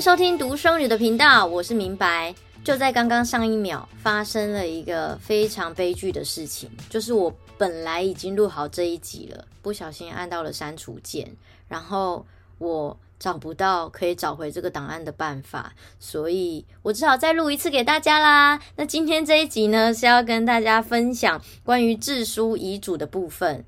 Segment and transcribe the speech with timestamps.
[0.00, 2.34] 收听独生女的频道，我是明白。
[2.62, 11.34] 就在刚刚上一秒，发生了一个非常悲剧的事情，就是我本来已经录好这一集了，不小心按到了删除键，
[11.68, 12.26] 然后
[12.58, 18.60] 我找不到可以找回这个档案的办法，所以我只好再录一次给大家啦。
[18.76, 23.64] 那今天这一集呢，是要跟大家分享关于自书遗嘱的部分。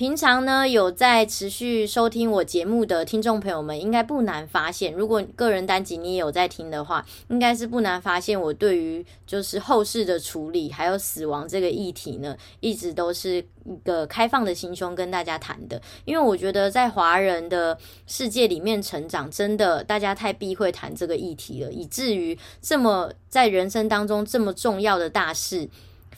[0.00, 15.78] 平常呢，有在持续收听我节目的听众朋友们，应该不难发现，如果个人单集你也有在听的话，应该是不难发现我对于就是后事的处理还有死亡这个议题呢，一直都是一个开放的心胸跟大家谈的。
[16.06, 17.76] 因为我觉得在华人的
[18.06, 25.68] 世界里面成长，真的大家太避讳谈这个议题了，以至于这么在人生当中这么重要的大事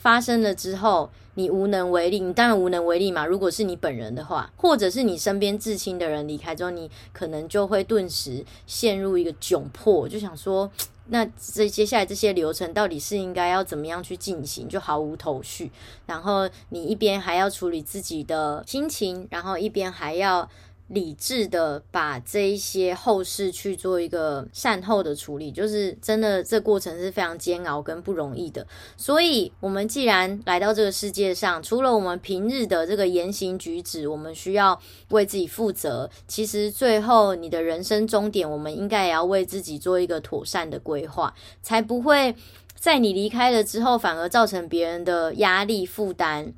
[0.03, 1.09] 发生了之后。
[1.35, 3.25] 你无能为力，你当然无能为力嘛。
[3.25, 10.69] 如果是你本人的话，或者是你身边至亲的人离开之后，你可能就会顿时陷入一个窘迫，就想说，
[11.09, 15.71] 那这接下来这些流程到底是应该要怎么样去进行，就毫无头绪。
[16.05, 20.47] 然后你一边还要处理自己的心情，然后一边还要。
[20.93, 28.65] 理智的把这一些后事去做一个善后的处理，就是真的这过程是非常煎熬跟不容易的。
[28.95, 36.09] 所以，我们既然来到这个世界上，除了我们平日的这个言行举止，我们需要为自己负责。
[36.27, 42.35] 其实，最后你的人生终点，我们应该也要为自己做一个妥善的规划，才不会
[42.77, 46.53] 在你离开了之后，反而造成别人的压力负担。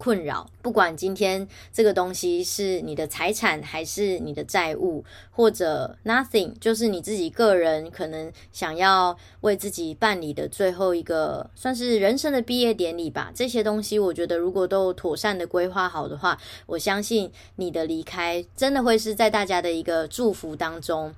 [0.00, 13.30] 困扰，不管今天这个东西是你的财产还是你的债务，或者 nothing，就是你自己个人可能想要为自己办理的最后一个，算是人生的毕业典礼吧。
[13.34, 21.14] 这些东西，我觉得如果都妥善的规划好的话，我相信你的离开真的会是在大家的一个祝福当中。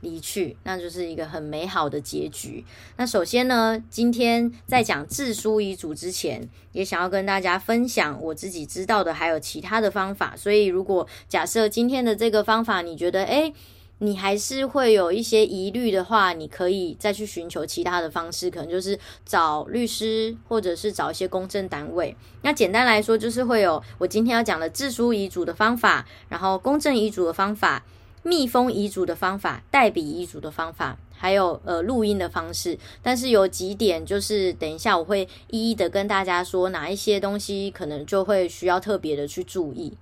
[0.00, 2.64] 离去，那就是一个很美好的结局。
[2.96, 10.34] 那首先呢，今天在讲自书遗嘱之前，也想要跟大家分享我自己知道的，还有其他的方法。
[10.36, 13.52] 所以，如果假设今天的这个方法你觉得，诶，
[13.98, 22.14] 你还是会有一些疑虑的话，你可以再去寻求其他的方式，可能就是找律师，或者是找一些公证单位。
[22.42, 27.82] 那简单来说，就是会有我今天要讲的自书遗嘱的方法，然后公证遗嘱的方法。
[28.26, 39.96] 密封遗嘱的方法、代笔遗嘱的方法，还有呃录音的方式，但是有几点就是等一下我会一一的跟大家说哪一些东西可能就会需要特别的去注意。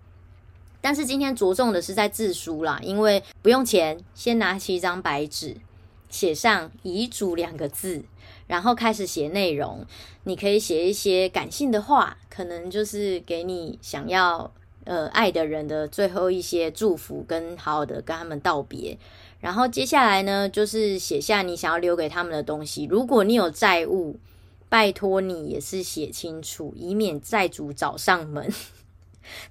[0.80, 5.58] 但是今天着重的是在自书啦，因为不用钱，先拿起一张白纸，
[6.08, 8.04] 写上遗嘱两个字，
[8.46, 9.84] 然后开始写内容。
[10.22, 14.50] 你可以写一些感性的话，可能就是给你想要。
[14.84, 18.96] 呃，爱的人的最后一些祝福，跟好好的跟他们道别。
[19.40, 22.86] 然后接下来呢，就是写下你想要留给他们的东西。
[22.90, 24.16] 如果你有债务，
[24.68, 28.50] 拜托你也是写清楚，以免债主找上门。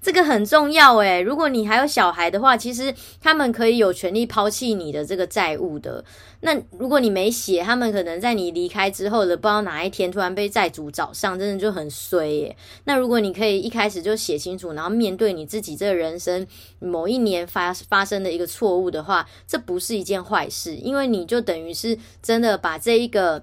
[0.00, 6.04] 这个很重要诶，如果你还有小孩的话，其实他们可以有权利抛弃你的这个债务的。
[6.40, 12.56] 那如果你没写，他们可能在你离开之后的不知道哪一天突然被债主找上，真的就很衰耶。
[12.84, 16.46] 那如果你可以一开始就写清楚，然后面对你自己这个人生
[16.80, 23.42] 某一年发发生的一个错误的话，这不是一件坏事，因为你就等于是真的把这一个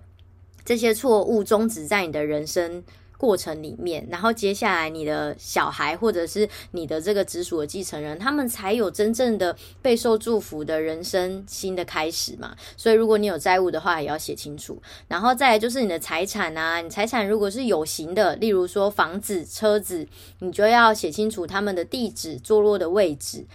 [0.63, 2.83] 这些错误终止在你的人生
[3.21, 12.55] 过程里面，然后接下来你的小孩或者是你的这个直属的继承人，他们才有真正的备受祝福的人生新的开始嘛。
[12.75, 14.81] 所以如果你有债务的话，也要写清楚。
[15.07, 20.07] 然后再来就是你的财产啊，你财产如果是有形的，例如说房子、车子，
[20.39, 23.45] 你就要写清楚他们的地址、坐落的位置。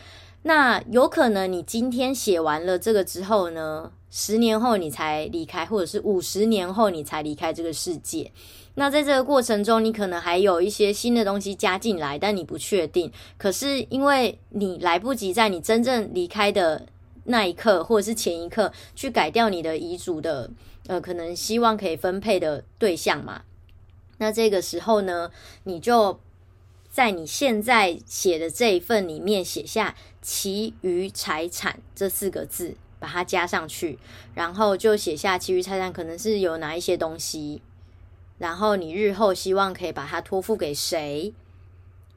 [0.42, 8.30] 那有可能你今天写完了这个之后呢，十年后你才离开，或者是五十年后你才离开这个世界。
[8.78, 13.10] 那在这个过程中，你可能还有一些新的东西加进来，但你不确定。
[13.38, 16.86] 可是因为你来不及在你真正离开的
[17.24, 20.50] 那一刻，或者是前一刻去改掉你的遗嘱的，
[20.88, 23.42] 呃，可能希望可以分配的对象嘛。
[24.18, 25.30] 那这个时候呢，
[25.64, 26.20] 你就
[26.90, 33.98] 在你现在写的这一份里面写下“其余财产”这四个字，把它加上去，
[34.34, 37.62] 然后就写下其余财产可能是有哪一些东西。
[38.38, 41.32] 然后你日后希望可以把它托付给谁，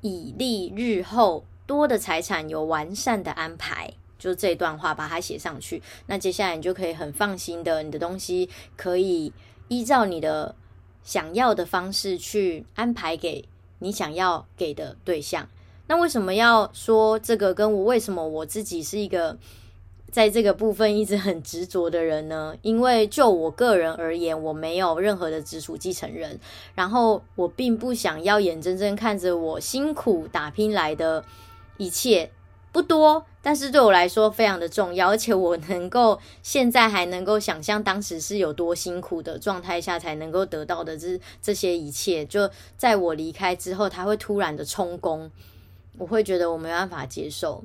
[0.01, 3.93] 以利日后多的财产有完善的安排。
[4.17, 9.31] 就这段话把它写上去，那接下来你就可以很放心的，你的东西可以
[9.69, 10.53] 依照你的
[11.05, 13.45] 想要的方式去安排给
[13.79, 15.47] 你想要给的对象。
[15.87, 17.53] 那为什么要说这个？
[17.53, 19.37] 跟我为什么我自己是一个
[20.11, 22.55] 在这个部分一直很执着的人呢？
[22.61, 26.39] 因为就我个人而言，我没有任何的直属继承人，
[26.75, 31.23] 然后我并不想要眼睁睁看着我辛苦打拼来的
[31.77, 32.31] 一切
[32.71, 45.31] 不多，但是对我来说非常的重要，而且我能够现在还能够想象当时是有多辛苦的状态下才能够得到的这这些一切，就在我离开之后，他会突然的充公，
[45.97, 47.63] 我会觉得我没办法接受。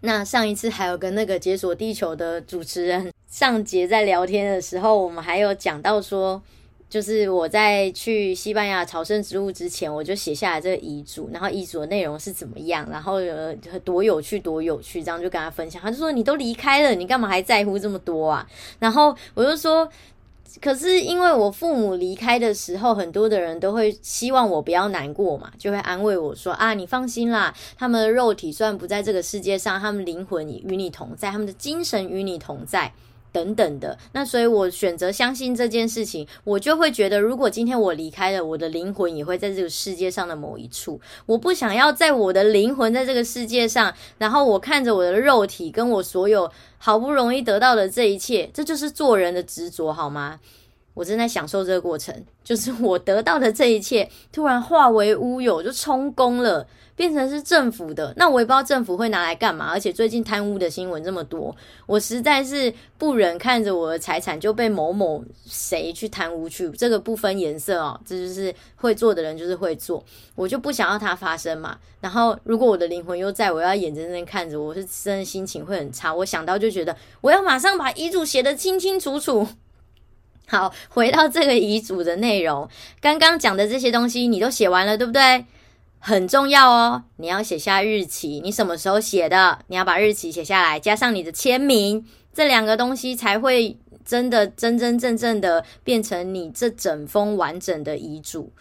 [0.00, 6.40] 那上一次还有跟那个解锁地球的主持人上节在聊天的时候，我们还有讲到说，
[6.88, 13.54] 就是我在去西班牙朝圣之路之前，我就写下来这个遗嘱，然后遗嘱的内容是怎么样，然后呃
[13.84, 15.80] 多有趣多有趣，这样就跟他分享。
[15.82, 18.46] 他就说：“你都离开了，你干嘛还在乎这么多啊？”
[18.78, 19.88] 然后我就说。
[20.60, 32.92] 可是因为我父母离开的时候，很多的人都会希望我不要难过嘛，就会安慰我说啊，你放心啦，他们的肉体虽然不在这个世界上，他们灵魂与你同在，他们的精神与你同在。
[33.36, 40.98] 等等的，那所以我选择相信这件事情，我就会觉得，如果今天我离开了，我的灵魂也会在这个世界上的某一处。
[41.26, 50.40] 我不想要在我的灵魂在这个世界上，然后我看着我的肉体跟我所有好不容易得到的这一切，这就是做人的执着，好吗？
[50.96, 56.66] 我正在享受这个过程，就是我得到的这一切突然化为乌有，就充公了，
[56.96, 58.14] 变成是政府的。
[58.16, 59.66] 那我也不知道政府会拿来干嘛。
[59.66, 61.54] 而且最近贪污的新闻这么多，
[61.84, 66.70] 我实在是不忍看着我的财产就被某某谁去贪污去。
[66.70, 70.02] 这个不分颜色哦，这就是会做的人就是会做，
[70.34, 71.76] 我就不想要它发生嘛。
[72.00, 76.14] 然后如果我的灵魂又在，我要眼睁睁看着，我是真的心情会很差。
[76.14, 79.46] 我想到就觉得我要马上把遗嘱写得清清楚楚。
[80.48, 82.68] 好，回到这个遗嘱的内容，
[83.00, 85.44] 刚刚讲的这些东西你都写完了，对不对？
[85.98, 89.58] 很重要哦，你要写下日期，你什么时候写的？
[89.66, 98.52] 你要把日期写下来，加上你的签名，这两个东西才会真的真真正正的变成你这整封完整的遗嘱，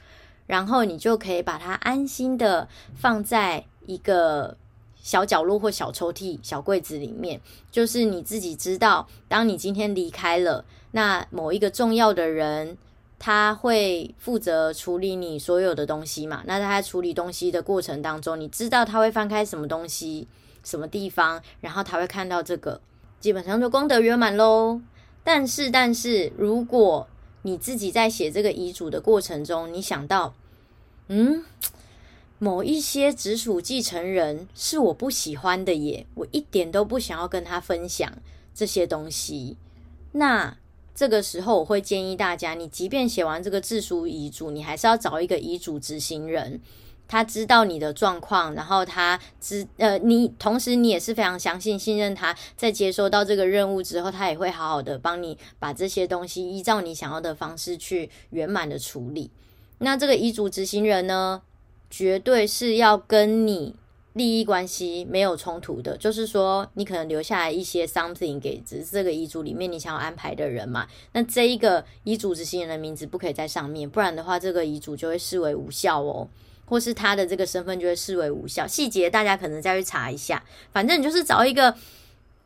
[0.48, 4.58] 然后你就可以把它安心的放在一个
[5.00, 7.40] 小角落或小抽屉、小柜子里面，
[7.70, 10.66] 就是你自己知道，当你今天离开了。
[10.96, 12.78] 那某一个重要的人，
[13.20, 16.42] 他会负责处理你所有的东西嘛？
[16.46, 20.26] 那他处理东西的过程当中，你知道他会翻开什么东西、
[20.64, 22.80] 什么地方，然后他会看到这个，
[23.20, 24.80] 基本上就功德圆满喽。
[25.22, 27.06] 但是，但是如果
[27.42, 30.34] 你自己在写这个遗嘱的过程中，你想到，
[31.10, 31.44] 嗯，
[32.40, 38.10] 某一些直属继承人是我不喜欢的耶，我一点都不想要跟他分享
[38.54, 39.58] 这些东西，
[40.14, 40.56] 那。
[40.96, 46.62] 这个时候，我会建议大家，你即便写完这个自书遗嘱，你还是要找一个遗嘱执行人，
[47.06, 59.30] 他知道你的状况，然后他知呃，你同时你也是非常相信、信任他，在接收到这个任务之后，他也会好好的帮你把这些东西依照你想要的方式去圆满的处理。
[59.80, 61.42] 那这个遗嘱执行人呢，
[61.90, 63.76] 绝对是要跟你。
[64.16, 76.26] 利益关系没有冲突的，就是说你可能留下来一些 something 给只是这个遗嘱里面你想要安排的人嘛，那这一个遗嘱执行人的名字不可以在上面，不然的话这个遗嘱就会视为无效哦，
[76.66, 78.66] 或是他的这个身份就会视为无效。
[78.66, 80.42] 细节大家可能再去查一下，
[80.72, 81.76] 反正你就是找一个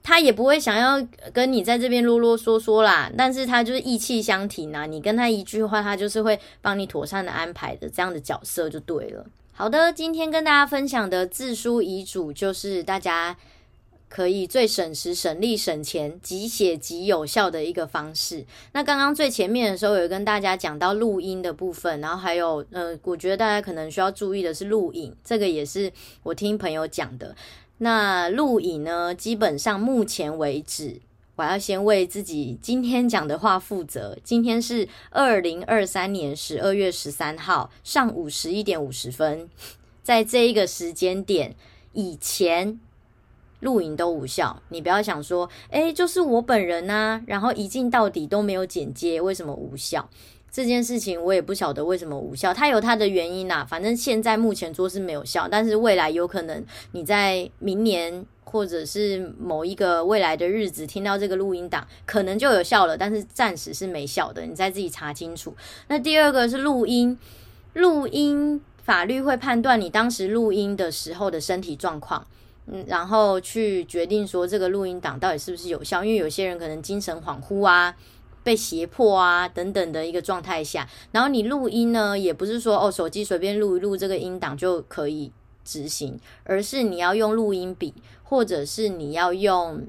[0.02, 1.00] 他也不会想要
[1.32, 9.24] 跟你在这边啰啰嗦嗦啦，但是他就是义气相挺啊，你跟他一句话，他就是会帮你妥善的安排的这样的角色就对了。
[9.60, 13.36] 好的，今天跟大家分享的自书遗嘱，就是大家
[14.08, 18.46] 可以最省时、省力、省钱、即写即有效的一个方式。
[18.72, 25.92] 那刚刚最前面的时候，有跟大家讲到录音的部分，然后还有，呃，我觉得大家可能需要注意的是录影，这个也是
[26.24, 27.36] 我听朋友讲的。
[27.80, 31.02] 那录影呢，基本上目前为止。
[31.40, 34.18] 我要先为自己今天讲的话负责。
[34.26, 39.50] 今天是二零二三年十二月十三号上午十一点五十分，
[40.04, 41.56] 在这一个时间点
[41.94, 42.78] 以前
[43.62, 44.62] 录影都无效。
[44.68, 50.10] 你不要想说，诶，就是我本人啊，然后一镜到底都没有剪接，为什么无效？
[50.52, 53.66] 这件事情我也不晓得为什么无效，它有它的原因呐。
[53.68, 58.26] 反正现在目前做是没有效，但是未来有可能你在明年。
[58.52, 65.56] 或者是某一个未来的日子听到这个录音档，可能就有效了，但是暂时是没效的，你再自己查清楚。
[65.88, 67.16] 那第二个是录音，
[67.74, 72.26] 录音法律会判断你当时录音的时候的身体状况，
[72.66, 76.04] 嗯，然后去决定说这个录音档到底是不是有效。
[76.04, 77.96] 因为有些人可能精神恍惚啊，
[78.50, 85.32] 被胁迫啊等等的一个状态下，然后你录音呢，也不是说哦手机随便录一录这个音档就可以
[85.64, 89.86] 执行，而是你要用录音笔，或者是你要用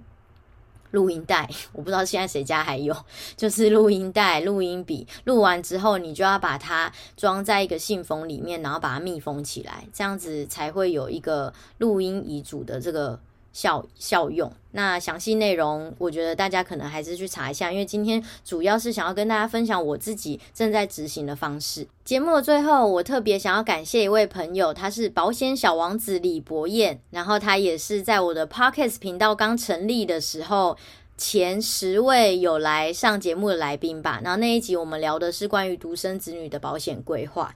[0.90, 2.94] 录音带， 我不知道现在谁家还有，
[3.34, 13.18] 就是录音带、录音笔，录完之后你就要把它装在一个信封里面，然后把它密封起来，这样子才会有一个录音遗嘱的这个。
[13.52, 21.87] 效效用，那详细内容，我觉得大家可能还是去查一下，因为今天主要是想要跟大家分享我自己正在执行的方式。
[22.04, 30.76] 节目的最后，我特别想要感谢一位朋友，他是保险小王子李博彦，然后他也是在我的 Podcast 频道刚成立的时候
[31.16, 34.21] 前十位有来上节目的来宾吧。
[34.23, 37.54] 然后那一集我们聊的是关于独生子女的保险规划。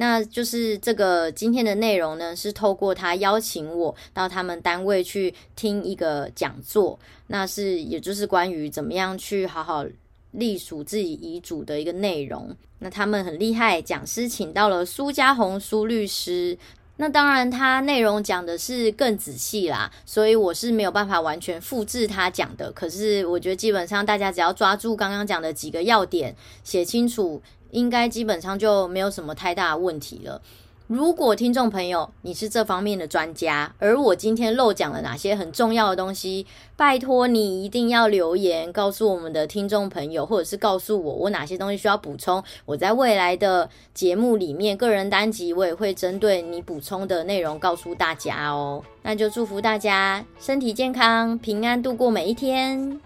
[0.00, 9.84] 那就是这个今天的内容呢，是透过他邀请我到他们单位去听一个讲座，那是也就是关于怎么样去好好
[10.30, 12.56] 隶属自己遗嘱的一个内容。
[12.78, 16.56] 那他们很厉害，讲师请到了苏家红苏律师。
[16.96, 22.72] 那当然，他内容讲的是更仔细啦，所以我是没有办法完全复制他讲的。
[22.72, 27.42] 可是我觉得基本上大家只要抓住刚刚讲的几个要点，写清楚。
[27.70, 30.40] 应该基本上就没有什么太大问题了。
[30.86, 36.44] 如果听众朋友你是这方面的专家，而我今天漏讲了哪些很重要的东西，
[36.76, 42.42] 拜托你一定要留言告诉我们的听众朋友，或者是告诉我我哪些东西需要补充。
[42.66, 48.82] 我在未来的节目里面，个人单集我也会针对你补充的内容告诉大家哦。
[49.02, 53.00] 那就祝福大家身体健康，平安度过每一天。